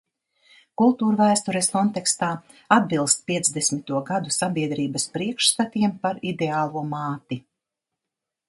Kultūrvēstures 0.81 1.69
kontekstā– 1.73 2.29
atbilst 2.77 3.21
piecdesmito 3.29 4.01
gadu 4.09 4.35
sabiedrības 4.39 5.07
priekšstatiem 5.19 5.97
par 6.07 6.19
ideālo 6.35 6.87
māti. 6.97 7.43